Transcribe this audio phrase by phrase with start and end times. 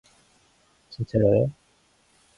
[0.89, 1.49] 진짜로요?